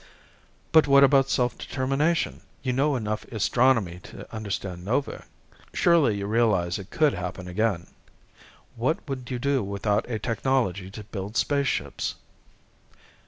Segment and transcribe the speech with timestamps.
[0.71, 2.41] "But what about self determination?
[2.63, 5.21] You know enough astronomy to understand novae.
[5.75, 7.85] Surely you realize it could happen again.
[8.75, 12.15] What would you do without a technology to build spaceships?"